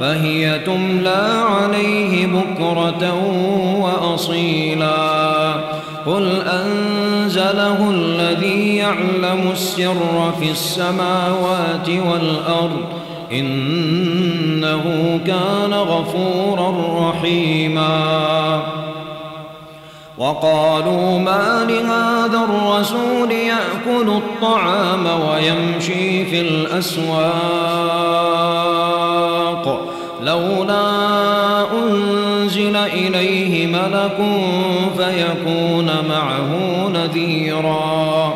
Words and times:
فهي 0.00 0.58
تملى 0.58 1.44
عليه 1.50 2.26
بكرة 2.26 3.14
وأصيلا. 3.80 5.54
قل 6.06 6.42
أنزله 6.42 7.90
الذي 7.90 8.76
يعلم 8.76 9.50
السر 9.52 10.32
في 10.40 10.50
السماوات 10.50 11.88
والأرض 11.88 12.84
إنه 13.32 14.84
كان 15.26 15.74
غفورا 15.74 16.74
رحيما. 17.10 18.62
وقالوا 20.18 21.18
ما 21.18 21.66
لهذا 21.68 22.48
الرسول 22.48 23.32
يأكل 23.32 24.08
الطعام 24.08 25.06
ويمشي 25.06 26.24
في 26.24 26.40
الأسواق. 26.40 27.90
لولا 30.22 30.82
أنزل 31.72 32.76
إليه 32.76 33.66
ملك 33.66 34.16
فيكون 34.96 35.90
معه 36.08 36.48
نذيرا 36.88 38.34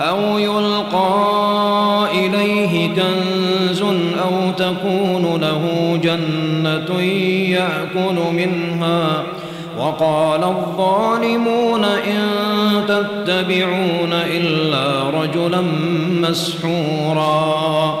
أو 0.00 0.38
يلقى 0.38 2.08
إليه 2.12 2.88
كنز 2.88 3.82
أو 4.22 4.52
تكون 4.56 5.40
له 5.40 5.96
جنة 6.02 7.00
يأكل 7.50 8.16
منها 8.32 9.22
وقال 9.78 10.44
الظالمون 10.44 11.84
إن 11.84 12.20
تتبعون 12.88 14.12
إلا 14.12 15.10
رجلا 15.20 15.62
مسحورا 16.22 17.94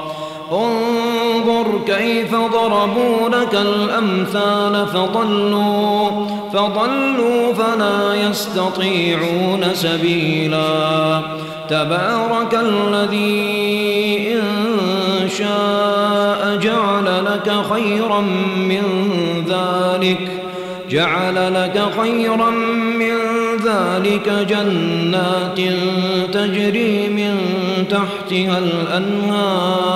انظر 1.46 1.80
كيف 1.86 2.34
ضربوا 2.34 3.28
لك 3.28 3.54
الأمثال 3.54 4.86
فضلوا 4.86 6.10
فضلوا 6.52 7.52
فلا 7.52 8.14
يستطيعون 8.28 9.64
سبيلا. 9.72 11.20
تبارك 11.68 12.54
الذي 12.54 14.34
إن 14.34 15.28
شاء 15.38 16.58
جعل 16.62 17.24
لك 17.24 17.52
خيرا 17.72 18.20
من 18.56 18.82
ذلك 19.48 20.28
جعل 20.90 21.54
لك 21.54 21.82
خيرا 22.00 22.50
من 22.98 23.16
ذلك 23.64 24.28
جنات 24.48 25.60
تجري 26.32 27.08
من 27.08 27.38
تحتها 27.90 28.58
الأنهار. 28.58 29.95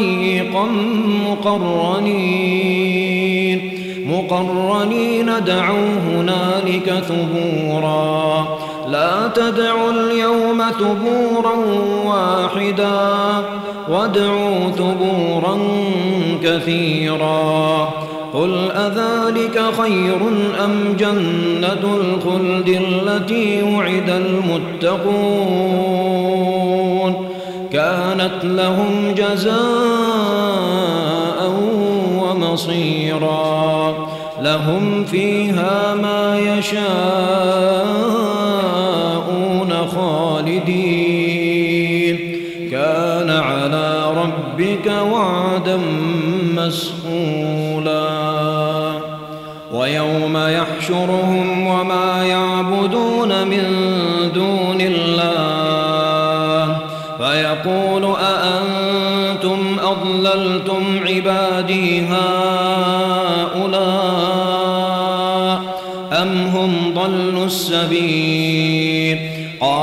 ضيقا 0.00 0.66
مقرنين. 1.30 3.58
مقرنين 4.06 5.30
دعوا 5.46 5.94
هنالك 6.08 7.02
ثبورا. 7.08 8.46
لا 8.88 9.30
تدعوا 9.34 9.90
اليوم 9.90 10.62
ثبورا 10.78 11.54
واحدا. 12.04 12.98
وادعوا 13.90 14.70
ثبورا 14.70 15.58
كثيرا. 16.44 17.88
قل 18.34 18.70
أذلك 18.70 19.62
خير 19.82 20.18
أم 20.64 20.96
جنة 20.98 21.96
الخلد 21.96 22.68
التي 22.68 23.62
وعد 23.62 24.10
المتقون؟ 24.10 26.59
كانت 27.72 28.44
لهم 28.44 29.14
جزاء 29.14 29.60
ومصيرا. 32.18 33.94
لهم 34.40 35.04
فيها 35.04 35.94
ما 35.94 36.38
يشاءون 36.38 36.80
خالدين. 39.94 41.20
كان 42.70 43.30
على 43.30 44.12
ربك 44.16 44.92
وعدا 45.12 45.78
مسئولا 46.56 48.10
ويوم 49.74 50.36
يحشرهم 50.36 51.19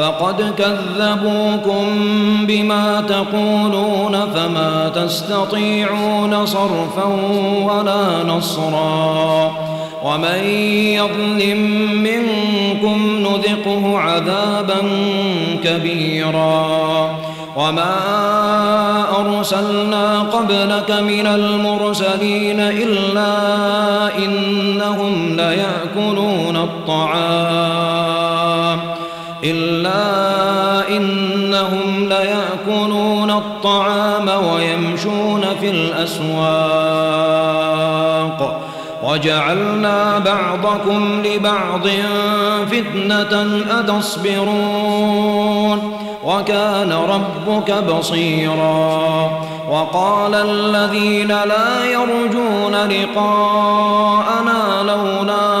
فقد 0.00 0.54
كذبوكم 0.58 1.84
بما 2.46 3.00
تقولون 3.00 4.16
فما 4.34 4.92
تستطيعون 4.94 6.46
صرفا 6.46 7.04
ولا 7.62 8.24
نصرا. 8.26 9.52
ومن 10.04 10.44
يظلم 10.94 11.60
منكم 11.92 13.18
نذقه 13.18 13.98
عذابا 13.98 14.76
كبيرا. 15.64 17.10
وما 17.56 17.96
أرسلنا 19.20 20.20
قبلك 20.20 20.90
من 20.90 21.26
المرسلين 21.26 22.60
إلا 22.60 23.32
إنهم 24.18 25.36
ليأكلون 25.36 26.56
الطعام. 26.56 27.99
إلا 29.44 30.96
إنهم 30.96 32.08
ليأكلون 32.08 33.30
الطعام 33.30 34.30
ويمشون 34.54 35.44
في 35.60 35.70
الأسواق. 35.70 37.00
وجعلنا 39.04 40.18
بعضكم 40.18 41.22
لبعض 41.24 41.88
فتنة 42.70 43.62
أتصبرون. 43.80 45.20
وكان 46.24 46.92
ربك 46.92 47.84
بصيرا. 47.84 49.30
وقال 49.70 50.34
الذين 50.34 51.28
لا 51.28 51.84
يرجون 51.84 52.74
لقاءنا 52.74 54.62
لولا 54.82 55.60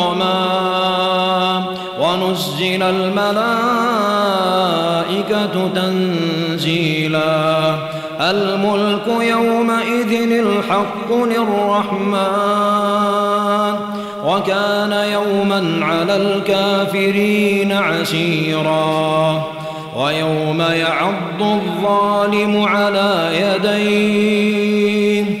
ونزل 2.11 2.83
الملائكة 2.83 3.31
تنزيلا. 5.75 7.75
الملك 8.21 9.07
يومئذ 9.07 10.31
الحق 10.31 11.13
للرحمن 11.13 12.21
وكان 14.25 14.91
يوما 14.91 15.85
على 15.85 16.15
الكافرين 16.15 17.71
عسيرا. 17.71 19.43
ويوم 19.95 20.61
يعض 20.61 21.41
الظالم 21.41 22.65
على 22.65 23.29
يديه. 23.41 25.40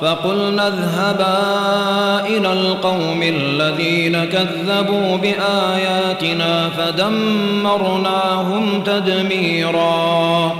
فقلنا 0.00 0.68
اذهبا 0.68 1.38
إلى 2.26 2.52
القوم 2.52 3.22
الذين 3.22 4.24
كذبوا 4.24 5.16
بآياتنا 5.16 6.68
فدمرناهم 6.68 8.82
تدميرا. 8.86 10.52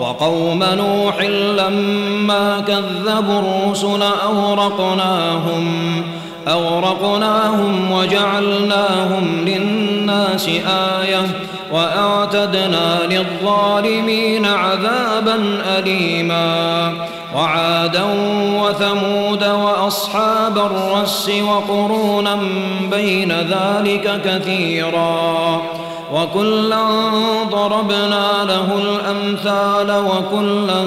وقوم 0.00 0.64
نوح 0.64 1.20
لما 1.58 2.64
كذبوا 2.66 3.38
الرسل 3.38 4.02
أورقناهم 4.02 5.66
أورقناهم 6.48 7.92
وجعلناهم 7.92 9.44
للناس 9.46 10.48
آية 11.00 11.26
وأعتدنا 11.72 12.98
للظالمين 13.10 14.46
عذابا 14.46 15.62
أليما. 15.78 16.92
وعادا 17.36 18.04
وثمود 18.62 19.44
وأصحاب 19.44 20.58
الرس 20.58 21.30
وقرونا 21.42 22.38
بين 22.90 23.32
ذلك 23.32 24.20
كثيرا 24.24 25.62
وكلا 26.14 26.86
ضربنا 27.50 28.44
له 28.44 28.78
الأمثال 28.78 30.04
وكلا 30.06 30.86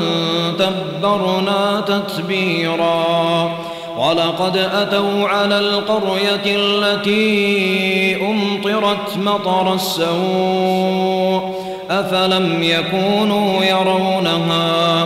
تبرنا 0.59 1.81
تتبيرا 1.87 3.49
ولقد 3.97 4.57
أتوا 4.57 5.27
على 5.27 5.59
القرية 5.59 6.45
التي 6.45 8.15
أمطرت 8.21 9.17
مطر 9.17 9.73
السوء 9.73 11.59
أفلم 11.89 12.63
يكونوا 12.63 13.63
يرونها 13.63 15.05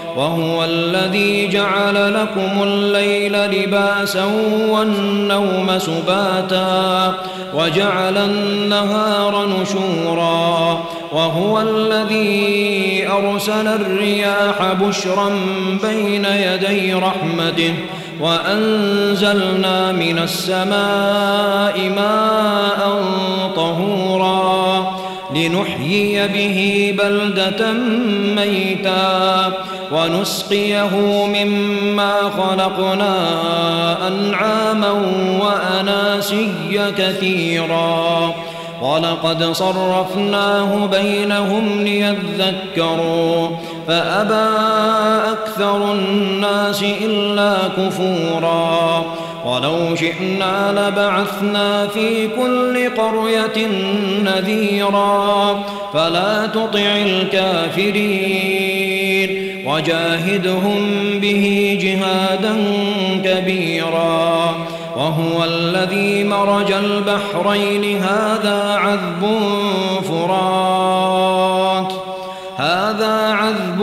وهو 0.17 0.63
الذي 0.63 1.47
جعل 1.47 2.13
لكم 2.13 2.63
الليل 2.63 3.33
لباسا 3.33 4.25
والنوم 4.69 5.77
سباتا 5.77 7.13
وجعل 7.53 8.17
النهار 8.17 9.47
نشورا 9.47 10.83
وهو 11.11 11.61
الذي 11.61 13.07
أرسل 13.07 13.67
الرياح 13.67 14.73
بشرا 14.73 15.29
بين 15.83 16.25
يدي 16.25 16.93
رحمته 16.93 17.73
وأنزلنا 18.21 19.91
من 19.91 20.19
السماء 20.19 21.89
ماء 21.95 23.03
طهورا 23.55 25.00
لنحيي 25.35 26.27
به 26.27 26.95
بلدة 26.97 27.73
ميتا 28.35 29.51
ونسقيه 29.91 30.89
مما 31.25 32.13
خلقنا 32.37 33.13
أنعاما 34.07 34.91
وأناسيا 35.41 36.89
كثيرا. 36.97 38.33
ولقد 38.81 39.43
صرفناه 39.43 40.85
بينهم 40.85 41.81
ليذكروا. 41.81 43.47
فأبى 43.91 44.49
أكثر 45.31 45.93
الناس 45.93 46.83
إلا 47.01 47.57
كفورا. 47.77 49.05
ولو 49.45 49.95
شئنا 49.95 50.71
لبعثنا 50.71 51.87
في 51.87 52.27
كل 52.27 52.89
قرية 52.89 53.67
نذيرا. 54.23 55.63
فلا 55.93 56.47
تطع 56.47 56.79
الكافرين. 56.79 58.01
وجاهدهم 59.67 60.79
به 61.13 61.77
جهادا 61.81 62.55
كبيرا. 63.25 64.55
وهو 64.95 65.43
الذي 65.43 66.23
مرج 66.23 66.71
البحرين. 66.71 68.03
هذا 68.03 68.75
عذب 68.75 69.39
فرات 70.09 71.60
هذا 72.61 73.33
عذب 73.33 73.79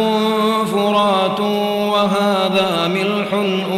فرات 0.73 1.41
وهذا 1.41 2.89
ملح 2.89 3.29
أجاج 3.35 3.78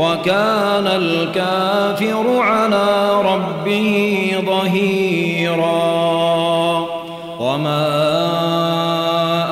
وكان 0.00 0.86
الكافر 0.86 2.38
على 2.40 3.20
ربه 3.24 4.32
ظهيرا. 4.46 5.80
وما 7.40 7.86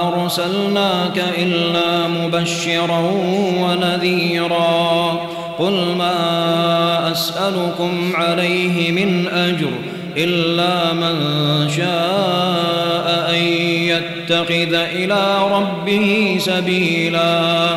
أرسلناك 0.09 1.25
إلا 1.39 2.09
مبشرا 2.09 3.01
ونذيرا. 3.61 5.21
قل 5.59 5.95
ما 5.99 7.13
أسألكم 7.13 8.13
عليه 8.15 8.93
من 8.93 9.29
أجر 9.29 9.71
إلا 10.17 10.93
من 10.93 11.17
شاء 11.77 13.31
أن 13.31 13.43
يتخذ 13.93 14.75
إلى 14.75 15.39
ربه 15.53 16.37
سبيلا. 16.41 17.77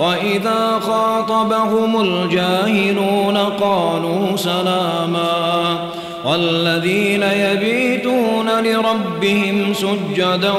وإذا 0.00 0.80
خاطبهم 0.80 2.00
الجاهلون 2.00 3.36
قالوا 3.36 4.36
سلاما 4.36 5.78
والذين 6.24 7.22
يبيتون 7.22 8.50
لربهم 8.64 9.74
سجدا 9.74 10.52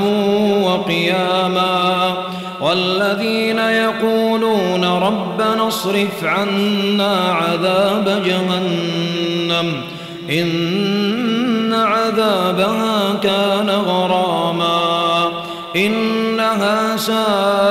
وقياما 0.64 2.14
والذين 2.62 3.58
يقولون 3.58 4.86
ربنا 4.86 5.68
اصرف 5.68 6.24
عنا 6.24 7.16
عذاب 7.16 8.24
جهنم 8.26 9.82
إن 10.30 11.74
عذابها 11.74 13.14
كان 13.24 13.70
غراما 13.70 15.32
إنها 15.76 16.98
ساءت 16.98 17.71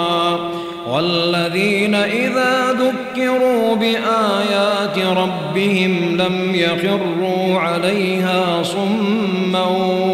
والذين 0.91 1.95
إذا 1.95 2.71
ذكروا 2.71 3.75
بآيات 3.75 4.97
ربهم 5.17 6.17
لم 6.17 6.55
يخروا 6.55 7.59
عليها 7.59 8.63
صما 8.63 9.65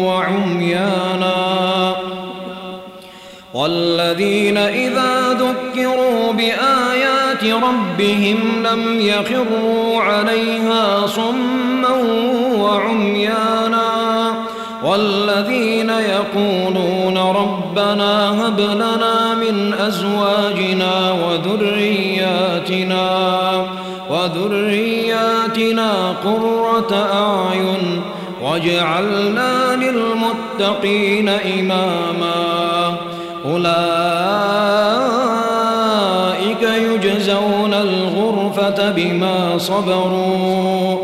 وعميانا 0.04 1.96
والذين 3.54 4.56
إذا 4.56 5.32
ذكروا 5.32 6.32
بآيات 6.32 7.44
ربهم 7.44 8.38
لم 8.62 9.00
يخروا 9.00 10.02
عليها 10.02 11.06
صما 11.06 11.94
وعميانا 12.58 13.88
والذين 14.84 15.90
يقولون 15.90 16.97
ربنا 17.32 18.30
هب 18.46 18.60
لنا 18.60 19.34
من 19.34 19.74
أزواجنا 19.74 21.12
وذرياتنا 21.12 23.06
وذرياتنا 24.10 25.90
قرة 26.24 27.08
أعين 27.12 28.02
واجعلنا 28.42 29.76
للمتقين 29.76 31.28
إماما 31.28 32.94
أولئك 33.44 34.17
بما 38.96 39.58
صبروا 39.58 40.96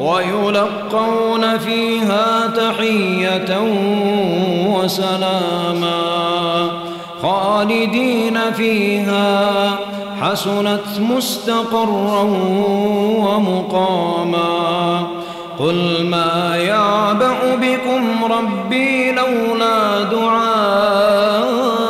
ويلقون 0.00 1.58
فيها 1.58 2.46
تحية 2.46 3.58
وسلاما 4.66 6.00
خالدين 7.22 8.38
فيها 8.56 9.70
حسنت 10.20 11.00
مستقرا 11.16 12.22
ومقاما 13.26 14.50
قل 15.58 16.04
ما 16.04 16.56
يعبأ 16.56 17.54
بكم 17.54 18.32
ربي 18.32 19.12
لولا 19.12 20.02
دعاؤكم 20.02 21.89